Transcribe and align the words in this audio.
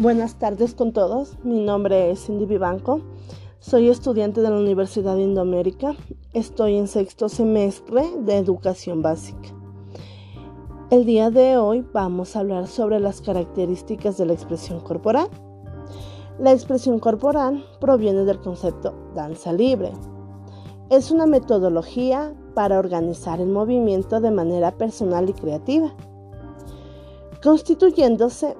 Buenas 0.00 0.36
tardes 0.36 0.74
con 0.74 0.94
todos. 0.94 1.36
Mi 1.44 1.60
nombre 1.60 2.10
es 2.10 2.24
Cindy 2.24 2.46
Vivanco. 2.46 3.02
Soy 3.58 3.90
estudiante 3.90 4.40
de 4.40 4.48
la 4.48 4.56
Universidad 4.56 5.14
de 5.14 5.24
Indoamérica. 5.24 5.94
Estoy 6.32 6.78
en 6.78 6.88
sexto 6.88 7.28
semestre 7.28 8.06
de 8.20 8.38
educación 8.38 9.02
básica. 9.02 9.50
El 10.90 11.04
día 11.04 11.28
de 11.28 11.58
hoy 11.58 11.86
vamos 11.92 12.34
a 12.34 12.40
hablar 12.40 12.66
sobre 12.66 12.98
las 12.98 13.20
características 13.20 14.16
de 14.16 14.24
la 14.24 14.32
expresión 14.32 14.80
corporal. 14.80 15.28
La 16.38 16.52
expresión 16.52 16.98
corporal 16.98 17.62
proviene 17.78 18.24
del 18.24 18.40
concepto 18.40 18.94
danza 19.14 19.52
libre. 19.52 19.92
Es 20.88 21.10
una 21.10 21.26
metodología 21.26 22.34
para 22.54 22.78
organizar 22.78 23.38
el 23.38 23.48
movimiento 23.48 24.18
de 24.22 24.30
manera 24.30 24.70
personal 24.78 25.28
y 25.28 25.34
creativa, 25.34 25.94
constituyéndose 27.42 28.56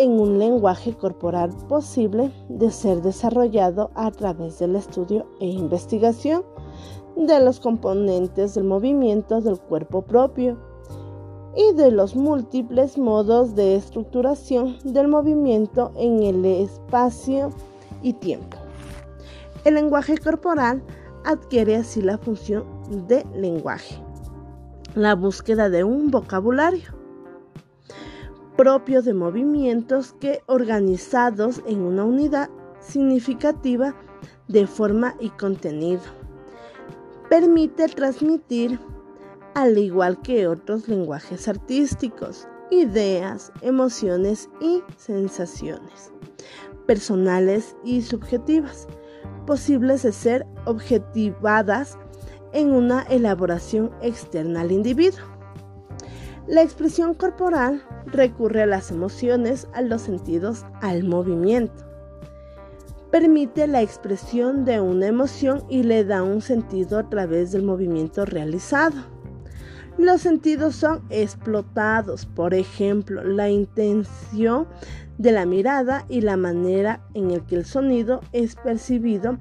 en 0.00 0.18
un 0.18 0.38
lenguaje 0.38 0.94
corporal 0.94 1.50
posible 1.68 2.32
de 2.48 2.70
ser 2.70 3.02
desarrollado 3.02 3.90
a 3.94 4.10
través 4.10 4.58
del 4.58 4.74
estudio 4.74 5.26
e 5.40 5.46
investigación 5.46 6.42
de 7.16 7.38
los 7.38 7.60
componentes 7.60 8.54
del 8.54 8.64
movimiento 8.64 9.42
del 9.42 9.60
cuerpo 9.60 10.00
propio 10.00 10.56
y 11.54 11.74
de 11.74 11.90
los 11.90 12.16
múltiples 12.16 12.96
modos 12.96 13.54
de 13.54 13.74
estructuración 13.74 14.78
del 14.84 15.06
movimiento 15.06 15.92
en 15.96 16.22
el 16.22 16.46
espacio 16.46 17.50
y 18.00 18.14
tiempo. 18.14 18.56
El 19.66 19.74
lenguaje 19.74 20.16
corporal 20.16 20.82
adquiere 21.26 21.76
así 21.76 22.00
la 22.00 22.16
función 22.16 22.64
de 23.06 23.26
lenguaje, 23.34 24.02
la 24.94 25.14
búsqueda 25.14 25.68
de 25.68 25.84
un 25.84 26.10
vocabulario 26.10 26.99
propio 28.60 29.00
de 29.00 29.14
movimientos 29.14 30.14
que 30.20 30.42
organizados 30.44 31.62
en 31.66 31.80
una 31.80 32.04
unidad 32.04 32.50
significativa 32.78 33.96
de 34.48 34.66
forma 34.66 35.16
y 35.18 35.30
contenido. 35.30 36.02
Permite 37.30 37.88
transmitir, 37.88 38.78
al 39.54 39.78
igual 39.78 40.20
que 40.20 40.46
otros 40.46 40.88
lenguajes 40.88 41.48
artísticos, 41.48 42.46
ideas, 42.70 43.50
emociones 43.62 44.50
y 44.60 44.82
sensaciones 44.98 46.12
personales 46.86 47.74
y 47.82 48.02
subjetivas, 48.02 48.86
posibles 49.46 50.02
de 50.02 50.12
ser 50.12 50.46
objetivadas 50.66 51.96
en 52.52 52.72
una 52.72 53.04
elaboración 53.04 53.90
externa 54.02 54.60
al 54.60 54.70
individuo. 54.70 55.29
La 56.46 56.62
expresión 56.62 57.14
corporal 57.14 57.82
recurre 58.06 58.62
a 58.62 58.66
las 58.66 58.90
emociones, 58.90 59.68
a 59.72 59.82
los 59.82 60.02
sentidos, 60.02 60.64
al 60.80 61.04
movimiento. 61.04 61.84
Permite 63.10 63.66
la 63.66 63.82
expresión 63.82 64.64
de 64.64 64.80
una 64.80 65.06
emoción 65.06 65.64
y 65.68 65.82
le 65.82 66.04
da 66.04 66.22
un 66.22 66.40
sentido 66.40 66.98
a 66.98 67.08
través 67.08 67.52
del 67.52 67.62
movimiento 67.62 68.24
realizado. 68.24 68.96
Los 69.98 70.22
sentidos 70.22 70.76
son 70.76 71.02
explotados, 71.10 72.24
por 72.24 72.54
ejemplo, 72.54 73.22
la 73.22 73.50
intención 73.50 74.66
de 75.18 75.32
la 75.32 75.44
mirada 75.44 76.06
y 76.08 76.22
la 76.22 76.36
manera 76.36 77.02
en 77.14 77.38
que 77.40 77.56
el 77.56 77.66
sonido 77.66 78.22
es 78.32 78.56
percibido 78.56 79.38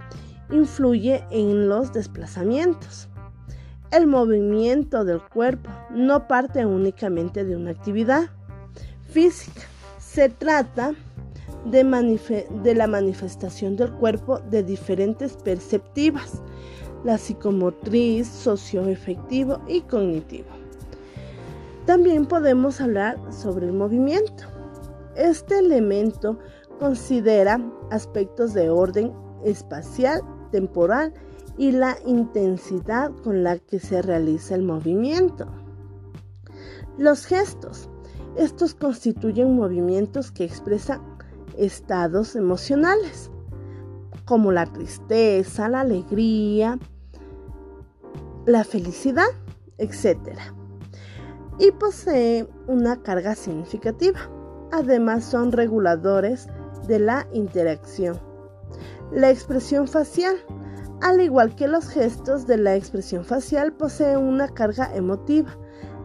influye 0.51 1.23
en 1.31 1.69
los 1.69 1.93
desplazamientos. 1.93 3.07
El 3.91 4.05
movimiento 4.05 5.03
del 5.03 5.19
cuerpo 5.19 5.69
no 5.89 6.27
parte 6.27 6.63
únicamente 6.63 7.43
de 7.43 7.55
una 7.55 7.71
actividad 7.71 8.29
física. 9.09 9.61
Se 9.97 10.29
trata 10.29 10.93
de, 11.65 12.75
la 12.75 12.85
manifestación 12.85 13.75
del 13.77 13.91
cuerpo 13.93 14.39
de 14.51 14.61
diferentes 14.61 15.33
perceptivas, 15.33 16.41
la 17.03 17.17
psicomotriz, 17.17 18.27
socioefectivo 18.27 19.59
y 19.67 19.81
cognitivo. 19.81 20.49
También 21.87 22.27
podemos 22.27 22.81
hablar 22.81 23.17
sobre 23.31 23.65
el 23.65 23.73
movimiento. 23.73 24.43
Este 25.15 25.57
elemento 25.57 26.37
considera 26.79 27.59
aspectos 27.89 28.53
de 28.53 28.69
orden 28.69 29.11
espacial, 29.43 30.21
temporal 30.51 31.11
y 31.59 31.73
la 31.73 31.97
intensidad 32.05 33.11
con 33.21 33.43
la 33.43 33.59
que 33.59 33.81
se 33.81 34.01
realiza 34.01 34.55
el 34.55 34.63
movimiento. 34.63 35.45
Los 36.97 37.25
gestos. 37.25 37.89
Estos 38.37 38.73
constituyen 38.73 39.57
movimientos 39.57 40.31
que 40.31 40.45
expresan 40.45 41.01
estados 41.57 42.37
emocionales, 42.37 43.29
como 44.23 44.53
la 44.53 44.67
tristeza, 44.67 45.67
la 45.67 45.81
alegría, 45.81 46.79
la 48.45 48.63
felicidad, 48.63 49.27
etc. 49.77 50.39
Y 51.59 51.71
posee 51.71 52.47
una 52.67 53.01
carga 53.03 53.35
significativa. 53.35 54.19
Además 54.71 55.25
son 55.25 55.51
reguladores 55.51 56.47
de 56.87 56.99
la 56.99 57.27
interacción. 57.33 58.17
La 59.11 59.29
expresión 59.29 59.89
facial 59.89 60.37
al 61.01 61.21
igual 61.21 61.55
que 61.55 61.67
los 61.67 61.87
gestos 61.87 62.45
de 62.45 62.57
la 62.57 62.75
expresión 62.75 63.23
facial, 63.23 63.73
posee 63.73 64.17
una 64.17 64.47
carga 64.49 64.93
emotiva. 64.95 65.57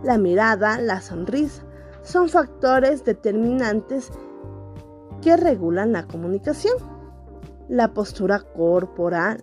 La 0.02 0.18
mirada, 0.18 0.78
la 0.78 1.00
sonrisa, 1.00 1.62
son 2.02 2.28
factores 2.28 3.04
determinantes 3.04 4.10
que 5.22 5.36
regulan 5.36 5.92
la 5.92 6.06
comunicación. 6.06 6.74
La 7.68 7.94
postura 7.94 8.40
corporal 8.40 9.42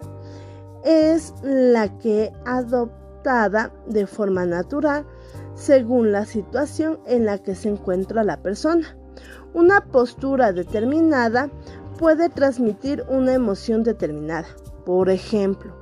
es 0.83 1.33
la 1.41 1.97
que 1.97 2.31
adoptada 2.45 3.73
de 3.87 4.05
forma 4.07 4.45
natural 4.45 5.05
según 5.55 6.11
la 6.11 6.25
situación 6.25 6.99
en 7.05 7.25
la 7.25 7.39
que 7.39 7.55
se 7.55 7.69
encuentra 7.69 8.23
la 8.23 8.41
persona. 8.41 8.95
Una 9.53 9.81
postura 9.81 10.53
determinada 10.53 11.49
puede 11.97 12.29
transmitir 12.29 13.03
una 13.09 13.33
emoción 13.33 13.83
determinada. 13.83 14.47
Por 14.85 15.09
ejemplo, 15.09 15.75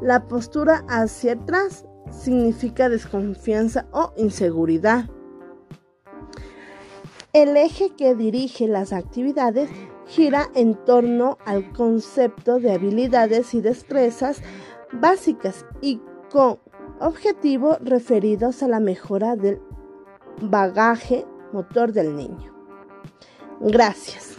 la 0.00 0.26
postura 0.26 0.84
hacia 0.88 1.34
atrás 1.34 1.84
significa 2.10 2.88
desconfianza 2.88 3.86
o 3.92 4.12
inseguridad. 4.16 5.08
El 7.32 7.56
eje 7.56 7.94
que 7.96 8.14
dirige 8.14 8.68
las 8.68 8.92
actividades 8.92 9.70
gira 10.06 10.50
en 10.54 10.74
torno 10.84 11.38
al 11.46 11.72
concepto 11.72 12.58
de 12.58 12.72
habilidades 12.72 13.54
y 13.54 13.62
destrezas 13.62 14.42
básicas 14.92 15.64
y 15.80 16.00
con 16.30 16.58
objetivos 17.00 17.78
referidos 17.80 18.62
a 18.62 18.68
la 18.68 18.80
mejora 18.80 19.36
del 19.36 19.60
bagaje 20.42 21.24
motor 21.52 21.92
del 21.92 22.16
niño. 22.16 22.52
Gracias. 23.60 24.36